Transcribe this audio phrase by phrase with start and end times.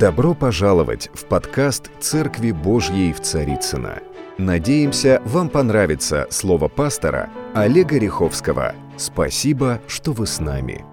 [0.00, 4.00] Добро пожаловать в подкаст «Церкви Божьей в Царицына.
[4.38, 8.74] Надеемся, вам понравится слово пастора Олега Риховского.
[8.96, 10.86] Спасибо, что вы с нами.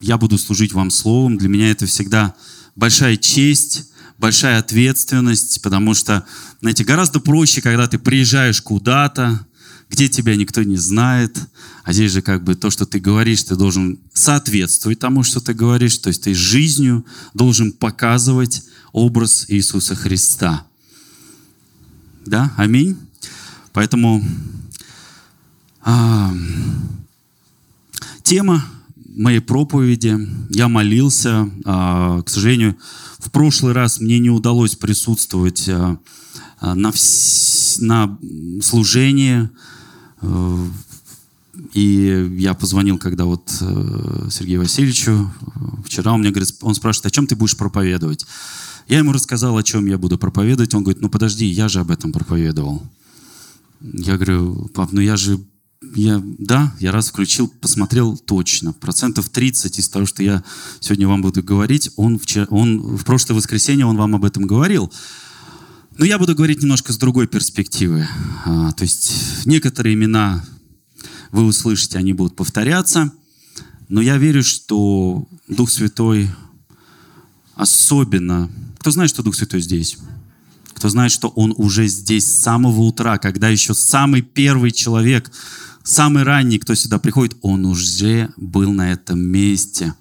[0.00, 1.38] Я буду служить вам словом.
[1.38, 2.34] Для меня это всегда
[2.74, 6.26] большая честь, большая ответственность, потому что,
[6.60, 9.46] знаете, гораздо проще, когда ты приезжаешь куда-то,
[9.94, 11.38] где тебя никто не знает.
[11.84, 15.54] А здесь же как бы то, что ты говоришь, ты должен соответствовать тому, что ты
[15.54, 15.98] говоришь.
[15.98, 20.66] То есть ты жизнью должен показывать образ Иисуса Христа.
[22.26, 22.52] Да?
[22.56, 22.96] Аминь.
[23.72, 24.24] Поэтому
[25.80, 26.34] а,
[28.24, 28.64] тема
[29.14, 30.18] моей проповеди,
[30.50, 31.48] я молился.
[31.64, 32.76] А, к сожалению,
[33.18, 36.00] в прошлый раз мне не удалось присутствовать а,
[36.60, 38.18] на, вс- на
[38.60, 39.50] служении
[41.72, 45.30] и я позвонил, когда вот э, Сергею Васильевичу,
[45.84, 48.26] вчера он мне говорит, он спрашивает, о чем ты будешь проповедовать?
[48.88, 50.74] Я ему рассказал, о чем я буду проповедовать.
[50.74, 52.82] Он говорит, ну подожди, я же об этом проповедовал.
[53.80, 55.40] Я говорю, пап, ну я же,
[55.94, 58.72] я, да, я раз включил, посмотрел точно.
[58.72, 60.42] Процентов 30 из того, что я
[60.80, 64.92] сегодня вам буду говорить, он, вчера, он в прошлое воскресенье он вам об этом говорил.
[65.96, 68.08] Но я буду говорить немножко с другой перспективы.
[68.44, 70.44] А, то есть некоторые имена
[71.30, 73.12] вы услышите, они будут повторяться.
[73.88, 76.30] Но я верю, что Дух Святой
[77.54, 78.50] особенно...
[78.78, 79.98] Кто знает, что Дух Святой здесь?
[80.74, 85.30] Кто знает, что Он уже здесь с самого утра, когда еще самый первый человек,
[85.82, 89.94] самый ранний, кто сюда приходит, Он уже был на этом месте.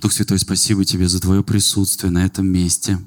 [0.00, 2.98] Дух Святой, спасибо Тебе за Твое присутствие на этом месте.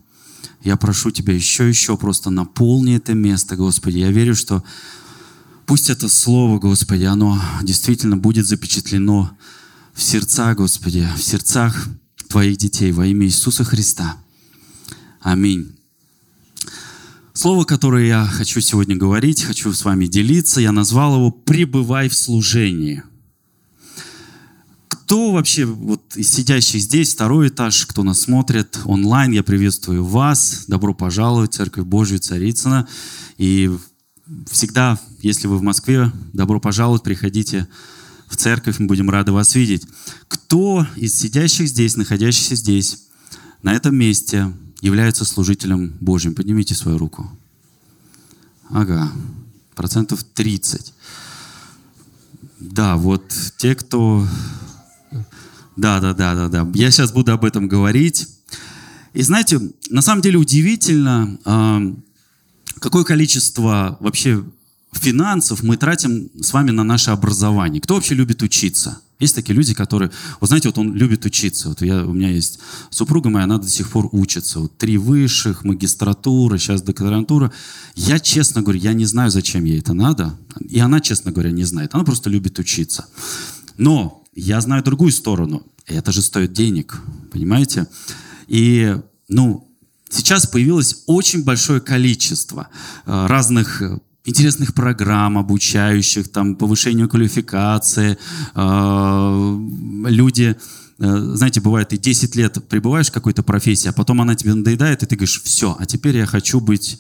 [0.64, 3.98] Я прошу Тебя еще, еще просто наполни это место, Господи.
[3.98, 4.64] Я верю, что
[5.66, 9.32] пусть это Слово, Господи, оно действительно будет запечатлено
[9.94, 11.88] в сердца, Господи, в сердцах
[12.28, 14.18] Твоих детей во имя Иисуса Христа.
[15.20, 15.76] Аминь.
[17.34, 22.14] Слово, которое я хочу сегодня говорить, хочу с вами делиться, я назвал его «Пребывай в
[22.14, 23.04] служении».
[25.12, 30.64] Кто вообще вот из сидящих здесь, второй этаж, кто нас смотрит онлайн, я приветствую вас.
[30.70, 32.88] Добро пожаловать в Церковь Божью Царицына.
[33.38, 33.70] И
[34.50, 37.68] всегда, если вы в Москве, добро пожаловать, приходите
[38.30, 39.86] в церковь, мы будем рады вас видеть.
[40.30, 43.04] Кто из сидящих здесь, находящихся здесь,
[43.64, 46.36] на этом месте является служителем Божьим?
[46.36, 47.30] Поднимите свою руку.
[48.70, 49.12] Ага,
[49.76, 50.94] процентов 30.
[52.62, 53.26] Да, вот
[53.58, 54.26] те, кто
[55.82, 56.72] да, да, да, да, да.
[56.76, 58.28] Я сейчас буду об этом говорить.
[59.14, 59.60] И знаете,
[59.90, 61.82] на самом деле удивительно, а,
[62.80, 64.44] какое количество вообще
[64.94, 67.82] финансов мы тратим с вами на наше образование.
[67.82, 69.02] Кто вообще любит учиться?
[69.20, 71.70] Есть такие люди, которые, вот знаете, вот он любит учиться.
[71.70, 72.60] Вот я, у меня есть
[72.92, 74.60] супруга моя, она до сих пор учится.
[74.60, 77.52] Вот три высших, магистратура, сейчас докторантура.
[77.96, 80.38] Я, честно говорю, я не знаю, зачем ей это надо.
[80.70, 81.96] И она, честно говоря, не знает.
[81.96, 83.08] Она просто любит учиться.
[83.78, 85.64] Но я знаю другую сторону.
[85.88, 87.88] Это же стоит денег, понимаете?
[88.48, 88.98] И,
[89.28, 89.72] ну,
[90.10, 92.68] сейчас появилось очень большое количество
[93.06, 98.18] э, разных э, интересных программ, обучающих там повышению квалификации.
[98.56, 99.58] Э,
[100.06, 100.56] люди,
[100.98, 105.08] знаете, бывает, ты 10 лет пребываешь в какой-то профессии, а потом она тебе надоедает, и
[105.08, 107.00] ты говоришь, все, а теперь я хочу быть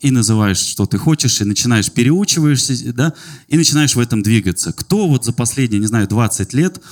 [0.00, 3.14] и называешь, что ты хочешь, и начинаешь, переучиваешься, да,
[3.48, 4.72] и начинаешь в этом двигаться.
[4.72, 6.82] Кто вот за последние, не знаю, 20 лет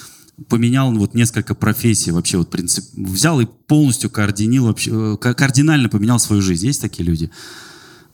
[0.49, 6.19] поменял вот несколько профессий вообще, вот принцип, взял и полностью координил, вообще, э, кардинально поменял
[6.19, 6.67] свою жизнь.
[6.67, 7.31] Есть такие люди?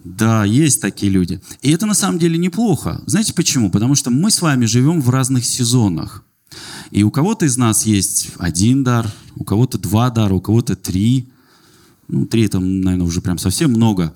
[0.04, 1.40] Да, есть такие люди.
[1.62, 3.02] И это на самом деле неплохо.
[3.06, 3.70] Знаете почему?
[3.70, 6.24] Потому что мы с вами живем в разных сезонах.
[6.90, 11.28] И у кого-то из нас есть один дар, у кого-то два дара, у кого-то три–
[12.10, 14.14] ну, три это, наверное, уже прям совсем много.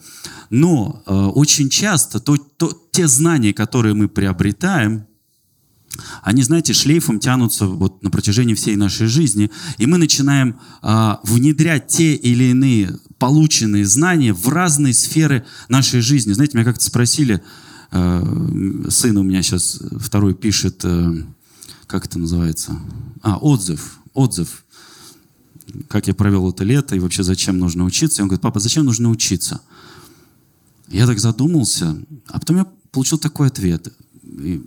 [0.51, 5.07] Но э, очень часто то, то, те знания, которые мы приобретаем,
[6.23, 11.87] они, знаете, шлейфом тянутся вот на протяжении всей нашей жизни, и мы начинаем э, внедрять
[11.89, 16.33] те или иные полученные знания в разные сферы нашей жизни.
[16.33, 17.43] Знаете, меня как-то спросили,
[17.93, 21.25] э, сын у меня сейчас второй пишет, э,
[21.87, 22.77] как это называется?
[23.23, 24.65] А, отзыв, отзыв
[25.89, 28.21] как я провел это лето и вообще зачем нужно учиться.
[28.21, 29.61] И он говорит, папа, зачем нужно учиться?
[30.89, 31.97] Я так задумался,
[32.29, 33.93] а потом я получил такой ответ.
[34.23, 34.63] И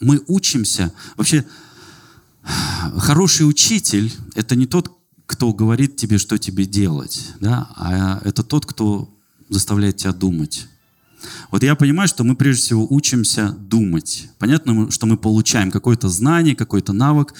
[0.00, 0.92] мы учимся.
[1.16, 1.44] Вообще,
[2.96, 4.92] хороший учитель– это не тот,
[5.26, 7.68] кто говорит тебе, что тебе делать, да?
[7.76, 9.14] а это тот, кто
[9.48, 10.66] заставляет тебя думать.
[11.50, 14.28] Вот я понимаю, что мы прежде всего учимся думать.
[14.38, 17.34] Понятно, что мы получаем какое-то знание, какой-то навык,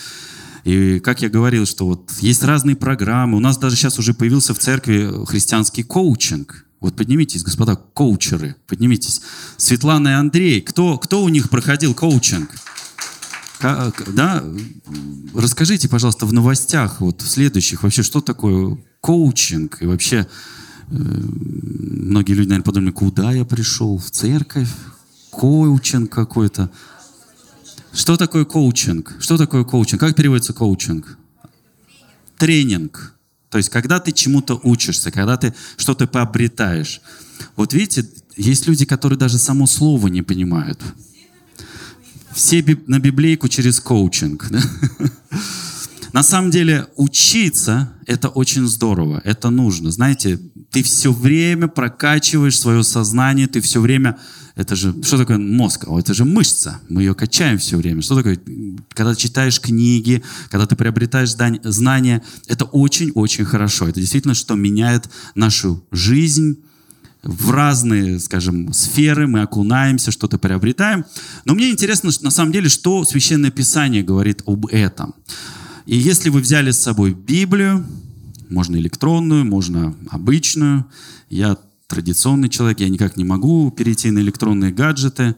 [0.64, 3.38] И как я говорил, что вот есть разные программы.
[3.38, 6.66] У нас даже сейчас уже появился в церкви христианский коучинг.
[6.80, 9.20] Вот поднимитесь, господа, коучеры, поднимитесь.
[9.58, 12.50] Светлана и Андрей, кто, кто у них проходил коучинг?
[13.60, 14.42] Да,
[15.34, 19.82] расскажите, пожалуйста, в новостях, вот в следующих, вообще, что такое коучинг?
[19.82, 20.26] И вообще,
[20.88, 23.98] э, многие люди, наверное, подумали, куда я пришел?
[23.98, 24.70] В церковь?
[25.30, 26.70] Коучинг какой-то.
[27.92, 29.16] Что такое коучинг?
[29.20, 30.00] Что такое коучинг?
[30.00, 31.18] Как переводится коучинг?
[32.38, 33.14] Тренинг.
[33.50, 37.00] То есть, когда ты чему-то учишься, когда ты что-то пообретаешь.
[37.56, 40.80] Вот видите, есть люди, которые даже само слово не понимают.
[42.32, 44.48] Все на библейку через коучинг.
[44.50, 44.60] Да?
[46.12, 49.90] На самом деле учиться– это очень здорово, это нужно.
[49.90, 50.40] Знаете,
[50.70, 54.18] ты все время прокачиваешь свое сознание, ты все время
[54.56, 55.86] это же, что такое мозг?
[55.88, 56.80] Это же мышца.
[56.88, 58.02] Мы ее качаем все время.
[58.02, 58.38] Что такое?
[58.92, 63.88] Когда читаешь книги, когда ты приобретаешь знания, это очень-очень хорошо.
[63.88, 66.58] Это действительно, что меняет нашу жизнь
[67.22, 69.26] в разные, скажем, сферы.
[69.26, 71.06] Мы окунаемся, что-то приобретаем.
[71.44, 75.14] Но мне интересно, на самом деле, что Священное Писание говорит об этом.
[75.90, 77.84] И если вы взяли с собой Библию,
[78.48, 80.86] можно электронную, можно обычную,
[81.30, 81.58] я
[81.88, 85.34] традиционный человек, я никак не могу перейти на электронные гаджеты.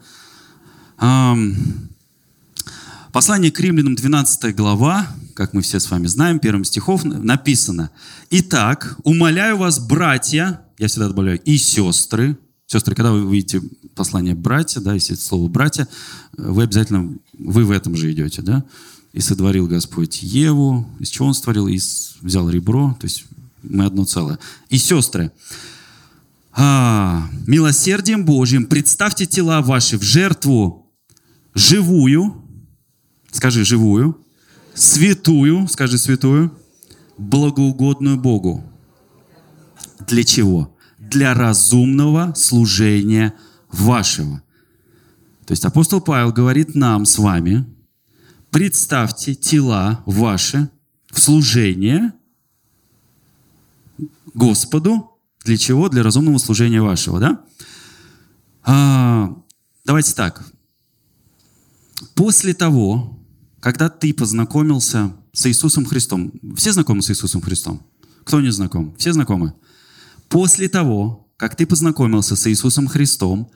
[3.12, 7.90] Послание к римлянам, 12 глава, как мы все с вами знаем, первым стихов написано.
[8.28, 13.62] «Итак, умоляю вас, братья, я всегда добавляю, и сестры, сестры, когда вы видите
[13.94, 15.88] послание братья, да, если это слово братья,
[16.36, 18.66] вы обязательно, вы в этом же идете, да,
[19.12, 23.24] и сотворил Господь Еву, из чего Он сотворил, из, взял ребро, то есть
[23.62, 24.38] мы одно целое.
[24.70, 25.32] И сестры,
[26.52, 30.90] а, милосердием Божьим представьте тела ваши в жертву
[31.54, 32.42] живую,
[33.30, 34.18] скажи живую,
[34.74, 36.56] святую, скажи святую,
[37.18, 38.64] благоугодную Богу.
[40.06, 40.76] Для чего?
[40.98, 43.34] Для разумного служения
[43.70, 44.42] вашего.
[45.46, 47.66] То есть апостол Павел говорит нам с вами,
[48.52, 50.70] представьте тела ваши
[51.10, 52.12] в служение
[54.34, 55.10] Господу,
[55.44, 55.88] для чего?
[55.88, 57.44] Для разумного служения вашего, да?
[58.62, 59.34] А,
[59.84, 60.44] давайте так.
[62.14, 63.18] После того,
[63.60, 67.82] когда ты познакомился с Иисусом Христом, все знакомы с Иисусом Христом?
[68.24, 68.94] Кто не знаком?
[68.96, 69.54] Все знакомы?
[70.28, 73.50] После того, как ты познакомился с Иисусом Христом,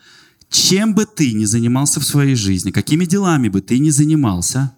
[0.50, 4.75] чем бы ты ни занимался в своей жизни, какими делами бы ты ни занимался,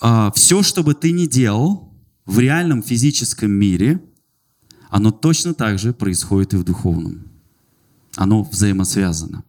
[0.00, 1.92] а, все, что бы ты ни делал
[2.26, 4.02] в реальном физическом мире–
[4.90, 7.22] оно точно так же происходит и в духовном.
[8.16, 9.44] Оно взаимосвязано.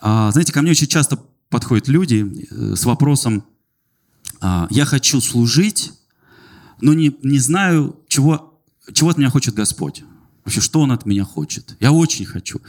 [0.00, 1.18] А, знаете, ко мне очень часто
[1.50, 3.44] подходят люди э, с вопросом,
[4.40, 5.92] а, я хочу служить,
[6.80, 8.62] но не, не знаю, чего,
[8.92, 10.04] чего от меня хочет Господь.
[10.44, 11.76] Вообще, что Он от меня хочет.
[11.80, 12.62] Я очень хочу,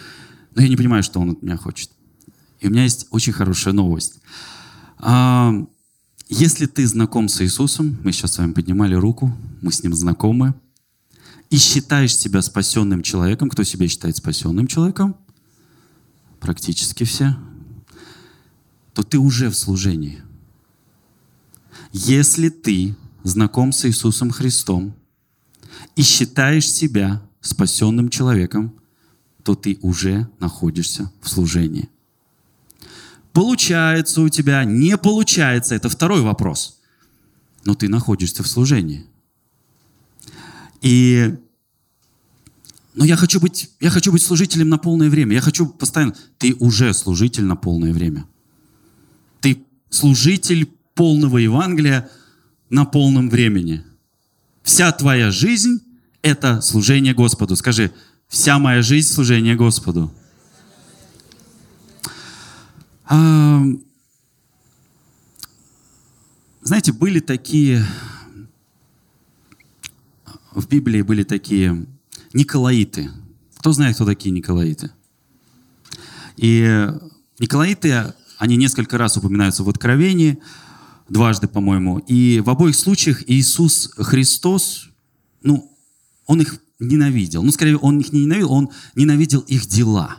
[0.55, 1.91] но я не понимаю, что Он от меня хочет.
[2.59, 4.19] И у меня есть очень хорошая новость.
[6.33, 10.53] Если ты знаком с Иисусом, мы сейчас с вами поднимали руку, мы с Ним знакомы,
[11.49, 15.17] и считаешь себя спасенным человеком, кто себя считает спасенным человеком,
[16.39, 17.35] практически все,
[18.93, 20.23] то ты уже в служении.
[21.91, 24.95] Если ты знаком с Иисусом Христом
[25.97, 28.73] и считаешь себя спасенным человеком,
[29.43, 31.89] то ты уже находишься в служении.
[33.33, 36.79] Получается у тебя, не получается, это второй вопрос.
[37.63, 39.05] Но ты находишься в служении.
[40.81, 41.35] И
[42.93, 45.35] но я хочу быть, я хочу быть служителем на полное время.
[45.35, 46.13] Я хочу постоянно...
[46.37, 48.25] Ты уже служитель на полное время.
[49.39, 52.09] Ты служитель полного Евангелия
[52.69, 53.83] на полном времени.
[54.63, 55.79] Вся твоя жизнь–
[56.21, 57.55] это служение Господу.
[57.55, 57.91] Скажи,
[58.27, 60.13] вся моя жизнь– служение Господу.
[66.63, 67.85] Знаете, были такие
[70.53, 71.85] в Библии были такие
[72.33, 73.09] Николаиты.
[73.57, 74.91] Кто знает, кто такие Николаиты?
[76.37, 76.87] И
[77.39, 80.39] Николаиты, они несколько раз упоминаются в Откровении,
[81.09, 81.99] дважды, по-моему.
[81.99, 84.89] И в обоих случаях Иисус Христос,
[85.41, 85.71] ну,
[86.25, 87.43] Он их ненавидел.
[87.43, 90.17] Ну, скорее, Он их не ненавидел, Он ненавидел их дела.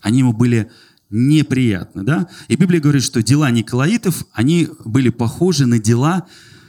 [0.00, 0.70] Они ему были
[1.10, 2.28] неприятны, да?
[2.48, 6.26] И Библия говорит, что дела Николаитов, они были похожи на дела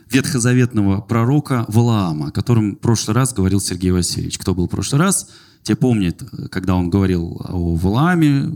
[0.10, 4.38] ветхозаветного пророка Валаама, о котором в прошлый раз говорил Сергей Васильевич.
[4.40, 5.30] Кто был в прошлый раз,
[5.64, 8.50] те помнят, когда он говорил о Валааме,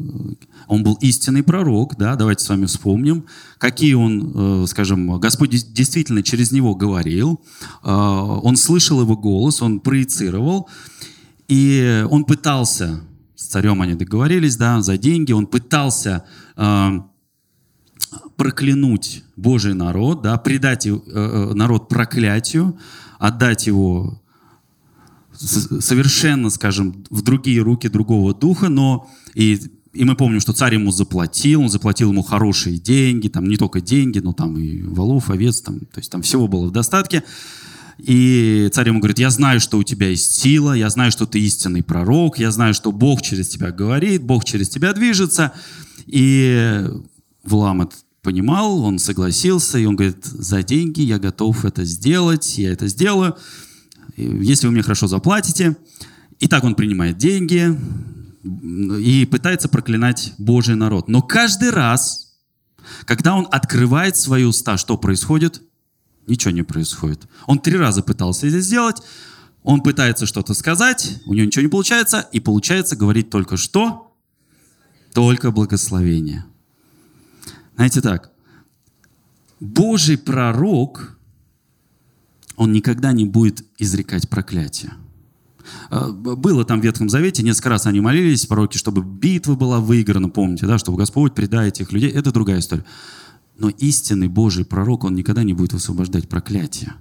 [0.68, 3.26] он был истинный пророк, да, давайте с вами вспомним,
[3.58, 7.42] какие он, э, скажем, Господь действительно через него говорил,
[7.84, 10.70] э, он слышал его голос, он проецировал,
[11.48, 13.02] и он пытался,
[13.54, 16.26] царем они договорились, да, за деньги, он пытался
[16.58, 16.90] э,
[18.36, 22.78] проклянуть Божий народ, да, предать народ проклятию,
[23.20, 24.20] отдать его
[25.36, 29.60] совершенно, скажем, в другие руки другого духа, но и,
[29.94, 33.82] и мы помним, что царь ему заплатил, он заплатил ему хорошие деньги, там не только
[33.82, 37.24] деньги, но там и волов, овец, там, то есть там всего было в достатке.
[37.98, 41.40] И царь ему говорит, я знаю, что у тебя есть сила, я знаю, что ты
[41.40, 45.54] истинный пророк, я знаю, что Бог через тебя говорит, Бог через тебя движется.
[46.06, 46.86] И
[47.44, 52.72] Валам это понимал, он согласился, и он говорит, за деньги я готов это сделать, я
[52.72, 53.36] это сделаю
[54.16, 55.76] если вы мне хорошо заплатите.
[56.40, 57.78] И так он принимает деньги
[58.44, 61.08] и пытается проклинать Божий народ.
[61.08, 62.36] Но каждый раз,
[63.06, 65.62] когда он открывает свои уста, что происходит?
[66.28, 67.28] Ничего не происходит.
[67.48, 69.02] Он три раза пытался это сделать,
[69.62, 74.16] он пытается что-то сказать, у него ничего не получается, и получается говорить только что?
[75.14, 76.46] Только благословение.
[77.76, 78.32] Знаете так,
[79.60, 81.18] Божий пророк
[82.56, 84.94] он никогда не будет изрекать проклятие.
[85.90, 90.30] А, было там в Ветхом Завете, несколько раз они молились, пророки, чтобы битва была выиграна,
[90.30, 92.12] помните, да, чтобы Господь предает этих людей.
[92.12, 92.86] Это другая история.
[93.58, 96.94] Но истинный Божий пророк, он никогда не будет высвобождать проклятие.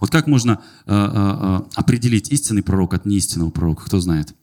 [0.00, 4.34] Вот как можно э, э, определить истинный пророк от неистинного пророка, кто знает?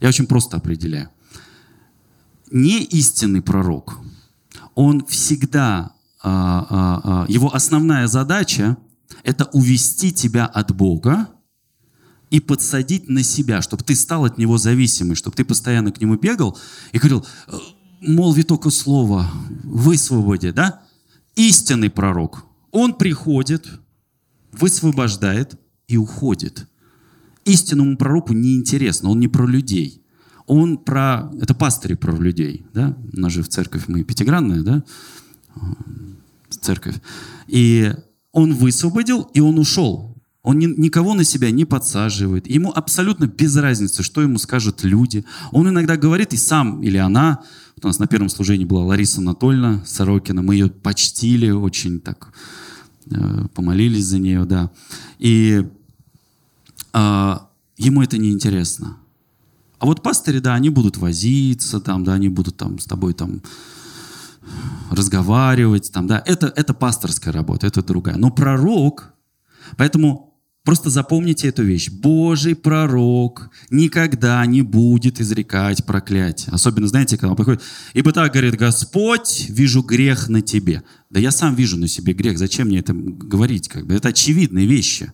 [0.00, 1.08] Я очень просто определяю.
[2.50, 3.98] Неистинный пророк,
[4.74, 8.76] он всегда, э, э, его основная задача
[9.22, 11.28] это увести тебя от Бога
[12.30, 16.16] и подсадить на себя, чтобы ты стал от Него зависимый, чтобы ты постоянно к Нему
[16.16, 16.58] бегал
[16.92, 17.56] и говорил, «Э,
[18.00, 19.30] молви только слово,
[19.62, 20.82] высвободи, да?
[21.36, 23.68] Истинный пророк, он приходит,
[24.52, 26.68] высвобождает и уходит.
[27.44, 30.02] Истинному пророку неинтересно, он не про людей.
[30.46, 31.30] Он про...
[31.40, 32.96] Это пастыри про людей, да?
[33.12, 34.84] У нас же в церковь мы пятигранная, да?
[36.50, 36.96] Церковь.
[37.48, 37.92] И
[38.32, 40.14] он высвободил, и он ушел.
[40.42, 42.46] Он ни, никого на себя не подсаживает.
[42.46, 45.24] Ему абсолютно без разницы, что ему скажут люди.
[45.52, 47.42] Он иногда говорит, и сам или она,
[47.84, 52.32] у нас на первом служении была Лариса Анатольевна Сорокина, мы ее почтили, очень так
[53.10, 54.70] э, помолились за нее, да.
[55.18, 55.66] И
[56.92, 57.36] э,
[57.76, 58.96] ему это не интересно.
[59.78, 63.42] А вот пастыри, да, они будут возиться, там, да, они будут там с тобой там
[64.90, 68.16] разговаривать, там, да, это, это пасторская работа, это другая.
[68.16, 69.12] Но пророк,
[69.76, 70.33] поэтому
[70.64, 71.90] просто запомните эту вещь.
[71.90, 76.52] Божий пророк никогда не будет изрекать проклятие.
[76.52, 80.82] Особенно, знаете, когда он приходит, ибо так говорит Господь, вижу грех на тебе.
[81.10, 83.68] Да я сам вижу на себе грех, зачем мне это говорить?
[83.68, 83.94] Как бы?
[83.94, 85.12] Это очевидные вещи.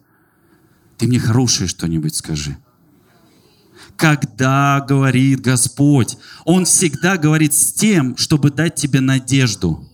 [0.97, 2.57] Ты мне хорошее что-нибудь скажи
[3.97, 6.16] когда говорит Господь.
[6.47, 9.87] Он всегда говорит с тем, чтобы дать тебе надежду.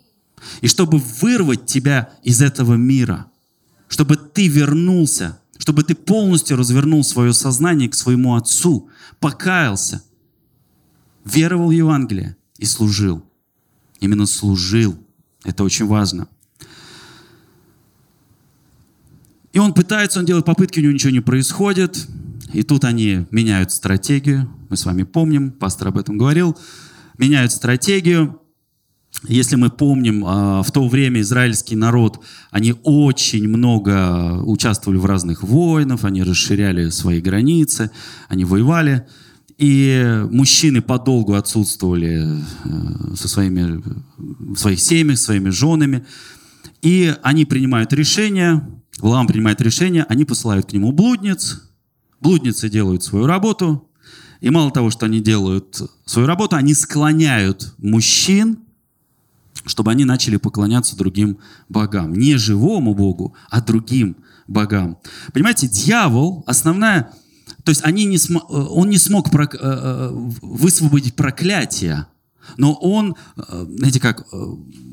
[0.61, 3.27] И чтобы вырвать тебя из этого мира.
[3.89, 5.41] Чтобы ты вернулся.
[5.67, 8.89] Чтобы ты полностью развернул свое сознание к своему Отцу.
[9.19, 10.01] Покаялся.
[11.25, 13.25] Веровал в Евангелие и служил.
[13.99, 14.97] Именно служил.
[15.43, 16.29] Это очень важно.
[19.53, 22.07] И он пытается, он делает попытки, у него ничего не происходит.
[22.53, 24.49] И тут они меняют стратегию.
[24.71, 26.57] Мы с вами помним, пастор об этом говорил.
[27.19, 28.41] Меняют стратегию.
[29.25, 35.43] Если мы помним, а, в то время израильский народ, они очень много участвовали в разных
[35.43, 37.91] войнах, они расширяли свои границы,
[38.29, 39.07] они воевали.
[39.59, 43.83] И мужчины подолгу отсутствовали э, со своими,
[44.19, 46.05] в своих семьях, своими женами.
[46.83, 48.69] И они принимают решение,
[48.99, 51.63] Валам принимает решение, они посылают к нему блудниц,
[52.21, 53.89] Блудницы делают свою работу,
[54.41, 58.59] и мало того, что они делают свою работу, они склоняют мужчин,
[59.67, 62.15] чтобы они начали поклоняться другим богам.
[62.15, 64.99] Не живому Богу, а другим богам.
[65.33, 67.11] Понимаете, дьявол, основная...
[67.65, 70.11] То есть они не см, он не смог прок, э, э,
[70.43, 72.07] высвободить проклятие,
[72.57, 74.25] но он, э, знаете как,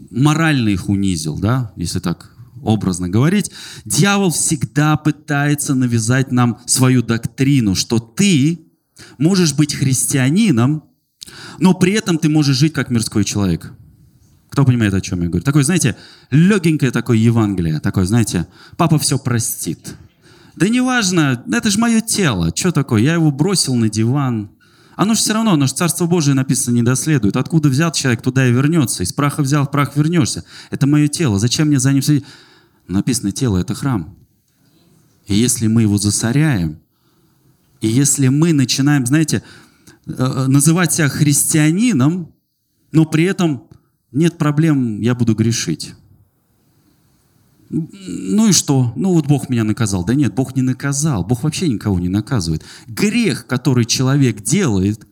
[0.10, 3.52] морально их унизил, да, если так образно говорить,
[3.86, 8.60] дьявол всегда пытается навязать нам свою доктрину, что ты
[9.18, 10.84] можешь быть христианином,
[11.60, 13.74] но при этом ты можешь жить как мирской человек.
[14.54, 15.44] Кто понимает, о чем я говорю?
[15.44, 15.98] Такое, знаете,
[16.30, 18.46] легенькое такое Евангелие, такое, знаете,
[18.78, 19.96] папа все простит.
[20.56, 22.52] Да неважно, это же мое тело.
[22.56, 23.02] Что такое?
[23.02, 24.52] Я его бросил на диван.
[24.96, 27.36] Оно же все равно, оно же Царство Божие написано не доследует.
[27.36, 29.02] Откуда взял человек, туда и вернется.
[29.02, 30.44] Из праха взял, в прах вернешься.
[30.70, 31.40] Это мое тело.
[31.40, 32.26] Зачем мне за ним следить?
[32.88, 34.16] Написано, тело– это храм.
[35.26, 36.78] И если мы его засоряем,
[37.82, 39.42] и если мы начинаем, знаете,
[40.06, 42.32] э, э, называть себя христианином,
[42.92, 43.64] но при этом
[44.14, 45.94] нет проблем, я буду грешить.
[47.70, 48.94] Ну и что?
[48.96, 50.06] Ну вот Бог меня наказал.
[50.06, 51.26] Да нет, Бог не наказал.
[51.26, 52.64] Бог вообще никого не наказывает.
[52.88, 55.08] Грех, который человек делает,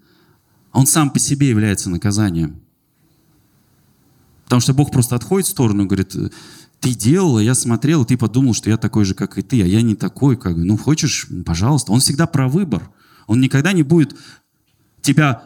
[0.72, 2.62] он сам по себе является наказанием.
[4.44, 6.16] Потому что Бог просто отходит в сторону и говорит,
[6.80, 9.82] ты делал, я смотрел, ты подумал, что я такой же, как и ты, а я
[9.82, 10.56] не такой, как.
[10.56, 11.92] Ну, хочешь, пожалуйста.
[11.92, 12.92] Он всегда про выбор.
[13.28, 14.16] Он никогда не будет
[15.02, 15.44] тебя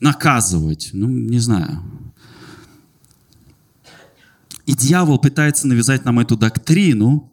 [0.00, 0.90] наказывать.
[0.92, 1.82] Ну, не знаю.
[4.70, 7.32] И дьявол пытается навязать нам эту доктрину.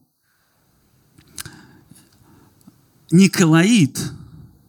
[3.12, 4.12] Николаид,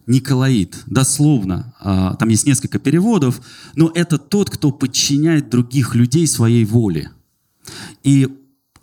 [0.05, 3.41] Николаид, дословно, а, там есть несколько переводов,
[3.75, 7.09] но это тот, кто подчиняет других людей своей воле.
[8.03, 8.27] И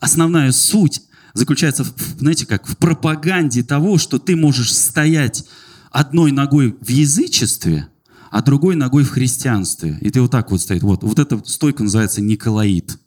[0.00, 1.02] основная суть
[1.33, 1.87] заключается,
[2.19, 5.45] знаете как, в пропаганде того, что ты можешь стоять
[5.93, 7.87] одной ногой в язычестве,
[8.33, 9.97] а другой ногой в христианстве.
[10.00, 10.83] И ты вот так вот стоит.
[10.83, 12.99] Вот, вот эта стойка называется Николаид.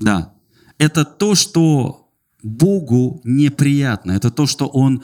[0.00, 0.32] Да.
[0.78, 2.10] Это то, что
[2.42, 4.12] Богу неприятно.
[4.12, 5.02] Это то, что Он...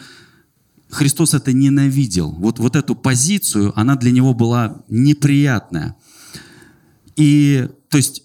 [0.89, 2.31] Христос это ненавидел.
[2.31, 5.97] Вот, вот эту позицию, она для Него была неприятная.
[7.17, 8.23] И, то есть,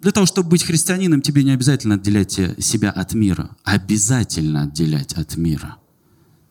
[0.00, 3.56] для того, чтобы быть христианином, тебе не обязательно отделять себя от мира.
[3.64, 5.76] Обязательно отделять от мира.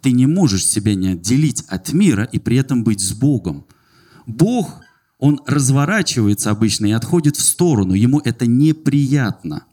[0.01, 3.65] Ты не можешь себя не отделить от мира и при этом быть с Богом.
[4.25, 4.81] Бог
[5.19, 9.63] он разворачивается обычно и отходит в сторону, ему это неприятно.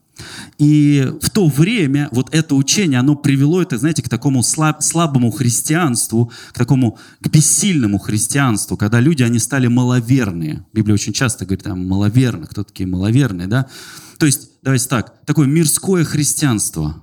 [0.58, 5.32] И в то время вот это учение, оно привело это, знаете, к такому слаб, слабому
[5.32, 10.64] христианству, к такому, к бессильному христианству, когда люди, они стали маловерные.
[10.72, 13.66] Библия очень часто говорит о маловерных, кто такие маловерные, да?
[14.18, 17.02] То есть, давайте так, такое мирское христианство.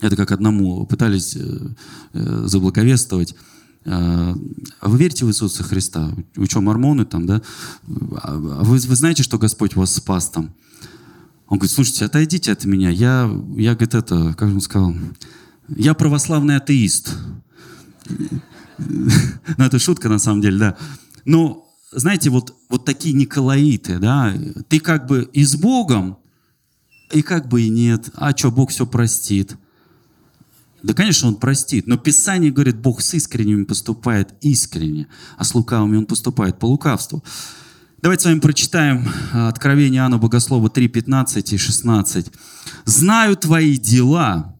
[0.00, 1.58] Это как одному пытались э,
[2.12, 3.34] э, заблаговествовать
[3.84, 4.34] а
[4.82, 6.12] вы верите в Иисуса Христа?
[6.36, 7.42] Вы что, мормоны там, да?
[8.22, 10.54] А вы, вы знаете, что Господь вас спас там?
[11.46, 12.90] Он говорит, слушайте, отойдите от меня.
[12.90, 14.94] Я, я говорит, это, как он сказал,
[15.68, 17.16] я православный атеист.
[18.78, 20.76] Ну, это шутка на самом деле, да.
[21.24, 24.34] Но, знаете, вот, вот такие Николаиты, да,
[24.68, 26.18] ты как бы и с Богом,
[27.12, 28.10] и как бы и нет.
[28.14, 29.56] А что, Бог все простит.
[30.82, 35.96] Да, конечно, Он простит, но Писание говорит, Бог с искренними поступает искренне, а с лукавыми
[35.96, 37.24] Он поступает по лукавству.
[38.00, 42.26] Давайте с вами прочитаем а, Откровение Иоанна Богослова 3, 15 и 16.
[42.84, 44.56] «Знаю твои дела,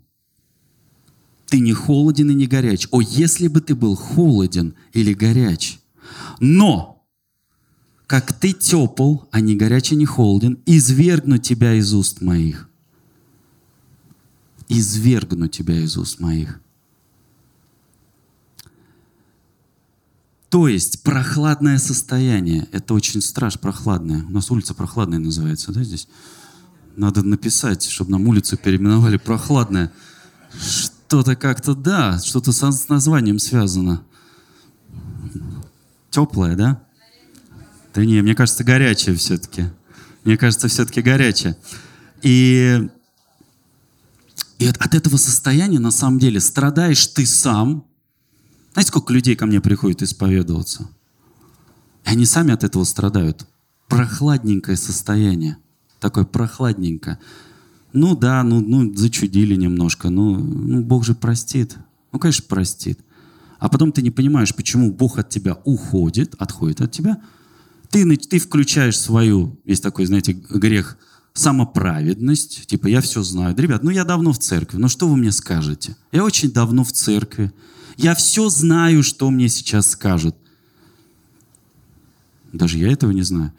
[1.46, 2.88] ты не холоден и не горяч.
[2.90, 5.78] О, если бы ты был холоден или горяч!
[6.40, 7.06] Но,
[8.08, 12.67] как ты тепл, а не горяч и не холоден, извергну тебя из уст моих
[14.68, 16.60] извергну тебя из уст моих.
[20.50, 24.24] То есть прохладное состояние, это очень страшно, прохладное.
[24.24, 26.08] У нас улица прохладная называется, да, здесь?
[26.96, 29.92] Надо написать, чтобы нам улицу переименовали прохладная.
[30.58, 34.02] Что-то как-то, да, что-то с названием связано.
[36.10, 36.82] Теплое, да?
[37.94, 39.66] Да не, мне кажется, горячее все-таки.
[40.24, 41.56] Мне кажется, все-таки горячее.
[42.22, 42.88] И
[44.58, 47.84] и от, от этого состояния на самом деле страдаешь ты сам.
[48.72, 50.90] Знаете, сколько людей ко мне приходит исповедоваться?
[52.04, 53.46] И они сами от этого страдают.
[53.88, 55.58] Прохладненькое состояние.
[56.00, 57.18] Такое прохладненькое.
[57.92, 60.10] Ну да, ну, ну зачудили немножко.
[60.10, 61.76] Ну, ну Бог же простит.
[62.12, 63.00] Ну, конечно, простит.
[63.58, 67.22] А потом ты не понимаешь, почему Бог от тебя уходит, отходит от тебя.
[67.90, 70.98] Ты, ты включаешь свою, есть такой, знаете, грех–
[71.38, 73.54] самоправедность, типа я все знаю.
[73.54, 75.96] Да, ребят, ну я давно в церкви, ну что вы мне скажете?
[76.12, 77.52] Я очень давно в церкви.
[77.96, 80.36] Я все знаю, что мне сейчас скажут.
[82.52, 83.52] Даже я этого не знаю.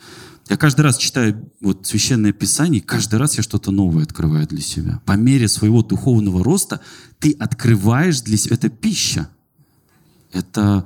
[0.49, 4.61] Я каждый раз читаю вот Священное Писание, и каждый раз я что-то новое открываю для
[4.61, 4.99] себя.
[5.05, 6.81] По мере своего духовного роста
[7.19, 8.55] ты открываешь для себя...
[8.55, 9.29] Это пища.
[10.31, 10.85] Это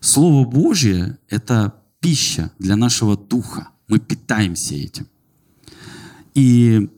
[0.00, 3.68] Слово Божье, это пища для нашего духа.
[3.88, 5.06] Мы питаемся этим.
[6.34, 6.88] И,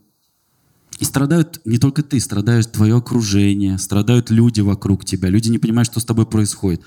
[0.98, 5.28] и страдают не только ты, страдают твое окружение, страдают люди вокруг тебя.
[5.28, 6.82] Люди не понимают, что с тобой происходит.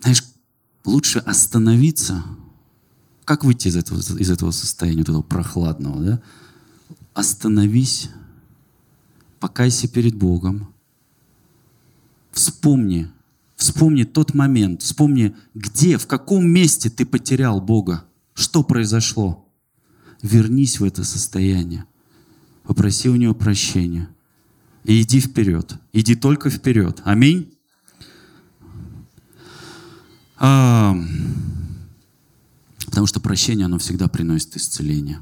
[0.00, 0.24] Знаешь,
[0.84, 2.24] лучше остановиться.
[3.24, 6.22] Как выйти из этого, из этого состояния, вот этого прохладного, да?
[7.14, 8.10] Остановись
[9.38, 10.72] покайся перед Богом.
[12.32, 13.10] Вспомни,
[13.56, 19.47] вспомни тот момент, вспомни, где, в каком месте ты потерял Бога, что произошло.
[20.22, 21.84] Вернись в это состояние,
[22.64, 24.08] попроси у Него прощения
[24.84, 27.02] и иди вперед, иди только вперед.
[27.04, 27.52] Аминь.
[30.36, 30.96] А,
[32.86, 35.20] потому что прощение, оно всегда приносит исцеление.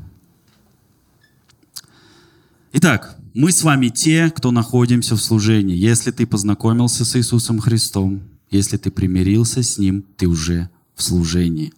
[2.73, 5.77] Итак, мы с вами те, кто находимся в служении.
[5.77, 11.73] Если ты познакомился с Иисусом Христом, если ты примирился с Ним, ты уже в служении.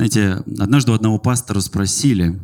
[0.00, 2.40] Знаете, однажды у одного пастора спросили,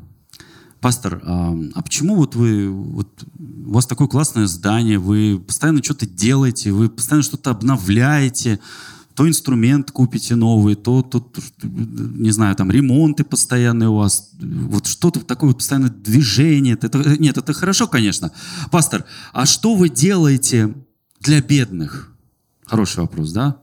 [0.82, 6.06] пастор, а, а почему вот вы, вот у вас такое классное здание, вы постоянно что-то
[6.06, 8.60] делаете, вы постоянно что-то обновляете,
[9.14, 11.26] то инструмент купите новый, то, то,
[11.62, 16.74] не знаю, там ремонты постоянные у вас, вот что-то такое вот постоянное движение.
[16.74, 18.32] Это, нет, это хорошо, конечно.
[18.70, 20.74] Пастор, а что вы делаете
[21.20, 22.12] для бедных?
[22.66, 23.62] Хороший вопрос, да?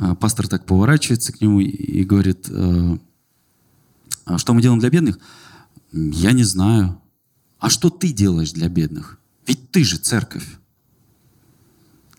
[0.00, 2.96] А пастор так поворачивается к нему и говорит, «Э,
[4.24, 5.18] а что мы делаем для бедных?
[5.92, 6.98] Я не знаю.
[7.58, 9.18] А что ты делаешь для бедных?
[9.46, 10.46] Ведь ты же церковь.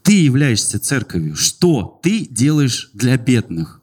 [0.04, 1.36] Ты являешься церковью.
[1.36, 3.82] Что ты делаешь для бедных?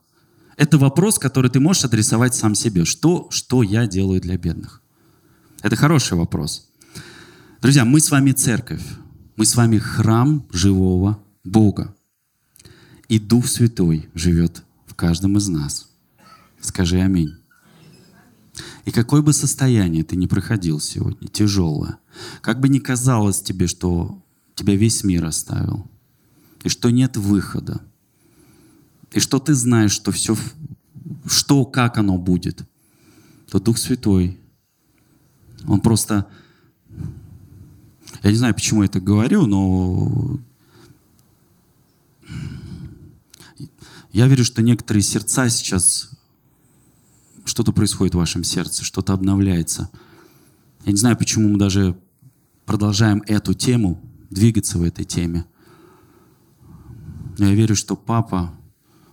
[0.55, 2.85] Это вопрос, который ты можешь адресовать сам себе.
[2.85, 4.81] Что, что я делаю для бедных?
[5.61, 6.69] Это хороший вопрос.
[7.61, 8.83] Друзья, мы с вами церковь.
[9.35, 11.95] Мы с вами храм живого Бога.
[13.09, 15.89] И Дух Святой живет в каждом из нас.
[16.61, 17.35] Скажи аминь.
[18.85, 21.97] И какое бы состояние ты ни проходил сегодня, тяжелое,
[22.41, 24.21] как бы ни казалось тебе, что
[24.55, 25.89] тебя весь мир оставил,
[26.63, 27.81] и что нет выхода,
[29.11, 30.35] и что ты знаешь, что все,
[31.25, 32.63] что, как оно будет,
[33.49, 34.37] то Дух Святой,
[35.67, 36.27] Он просто,
[38.23, 40.39] я не знаю, почему я это говорю, но
[44.11, 46.11] я верю, что некоторые сердца сейчас,
[47.45, 49.89] что-то происходит в вашем сердце, что-то обновляется.
[50.85, 51.97] Я не знаю, почему мы даже
[52.65, 55.45] продолжаем эту тему, двигаться в этой теме–
[57.39, 58.53] но я верю, что папа...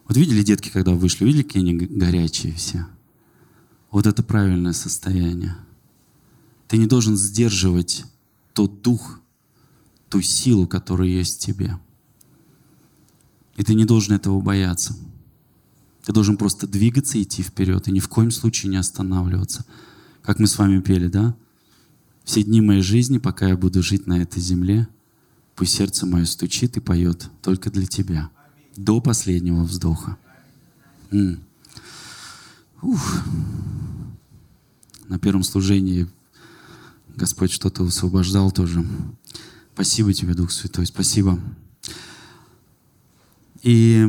[0.09, 2.87] Вот видели детки, когда вышли, видели, какие они горячие все?
[3.91, 5.57] Вот это правильное состояние.
[6.69, 8.05] Ты не должен сдерживать
[8.53, 9.21] тот дух,
[10.09, 11.79] ту силу, которая есть в тебе.
[13.57, 14.97] И ты не должен этого бояться.
[16.05, 19.65] Ты должен просто двигаться и идти вперед, и ни в коем случае не останавливаться.
[20.23, 21.35] Как мы с вами пели, да?
[22.25, 24.89] Все дни моей жизни, пока я буду жить на этой земле,
[25.57, 28.31] Пусть сердце мое стучит и поет только для Тебя.
[28.77, 30.19] До последнего вздоха.
[31.11, 31.41] М.
[32.83, 33.23] Ух.
[35.09, 36.09] На первом служении
[37.17, 38.87] Господь что-то освобождал тоже.
[39.73, 41.41] Спасибо Тебе, Дух Святой, спасибо.
[43.67, 44.07] И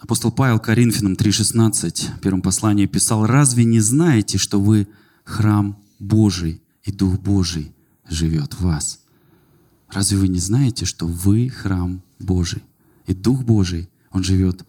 [0.00, 4.88] апостол Павел Коринфянам 3,16 в первом послании писал, «Разве не знаете, что вы
[5.24, 7.74] храм Божий, и Дух Божий
[8.08, 9.00] живет в вас.
[9.90, 12.62] Разве вы не знаете, что вы храм Божий?
[13.06, 14.64] И Дух Божий, Он живет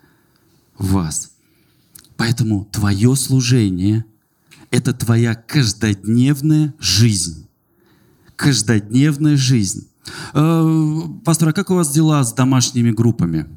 [0.77, 1.31] в вас.
[2.17, 4.03] Поэтому твое служение—
[4.69, 7.47] это твоя каждодневная жизнь.
[8.35, 9.87] Каждодневная жизнь.
[10.33, 13.47] Э, пастор, а как у вас дела с домашними группами?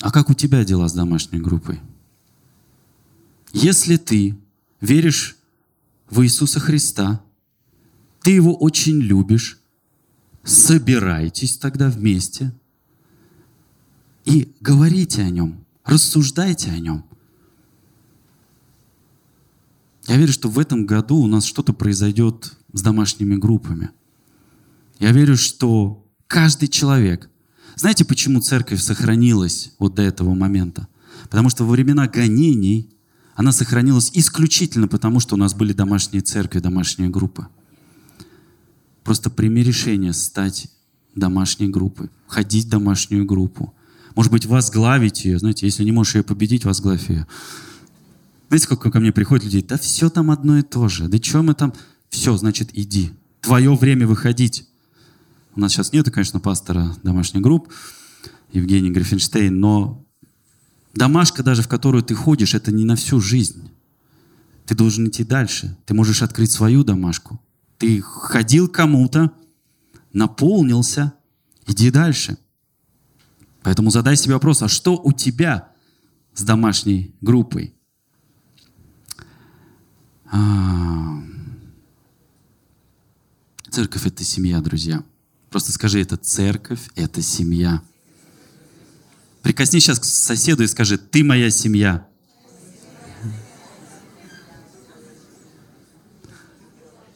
[0.00, 1.80] А как у тебя дела с домашней группой?
[3.52, 4.36] Если ты
[4.80, 5.36] веришь
[6.10, 7.22] в Иисуса Христа,
[8.22, 9.58] ты его очень любишь,
[10.44, 12.52] собирайтесь тогда вместе
[14.24, 17.04] и говорите о нем, рассуждайте о нем.
[20.06, 23.90] Я верю, что в этом году у нас что-то произойдет с домашними группами.
[24.98, 27.30] Я верю, что каждый человек...
[27.76, 30.88] Знаете, почему церковь сохранилась вот до этого момента?
[31.30, 32.90] Потому что во времена гонений
[33.36, 37.46] она сохранилась исключительно потому, что у нас были домашние церкви, домашние группы.
[39.04, 40.66] Просто прими решение стать
[41.14, 43.72] домашней группой, ходить в домашнюю группу.
[44.16, 45.38] Может быть, возглавить ее.
[45.38, 47.28] Знаете, если не можешь ее победить, возглавь ее.
[48.48, 49.62] Знаете, сколько ко мне приходит людей?
[49.62, 51.06] Да все там одно и то же.
[51.06, 51.72] Да что мы там?
[52.10, 53.12] Все, значит, иди.
[53.40, 54.66] Твое время выходить.
[55.58, 57.68] У нас сейчас нету, конечно, пастора домашних групп,
[58.52, 60.06] Евгений Гриффенштейн, но
[60.94, 63.68] Домашка даже, в которую ты ходишь, это не на всю жизнь.
[64.66, 65.76] Ты должен идти дальше.
[65.84, 67.40] Ты можешь открыть свою домашку.
[67.76, 69.32] Ты ходил кому-то,
[70.12, 71.12] наполнился,
[71.66, 72.38] иди дальше.
[73.64, 75.72] Поэтому задай себе вопрос, а что у тебя
[76.34, 77.74] с домашней группой?
[80.30, 81.20] А,
[83.68, 85.02] церковь— это семья, друзья.
[85.50, 87.82] Просто скажи, это церковь, это семья.
[89.42, 92.06] Прикоснись сейчас к соседу и скажи, ты моя семья.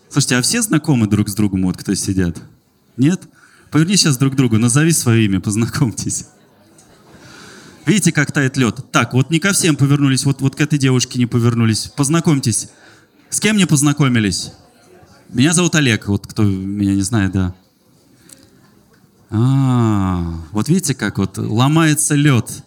[0.08, 2.40] Слушайте, а все знакомы друг с другом, вот кто сидят?
[2.96, 3.22] Нет?
[3.70, 6.26] Поверни сейчас друг к другу, назови свое имя, познакомьтесь.
[7.86, 8.84] Видите, как тает лед?
[8.92, 11.90] Так, вот не ко всем повернулись, вот, вот к этой девушке не повернулись.
[11.96, 12.68] Познакомьтесь.
[13.30, 14.52] С кем не познакомились?
[15.30, 17.54] Меня зовут Олег, вот кто меня не знает, да.
[19.34, 22.62] А, вот видите, как вот ломается лед.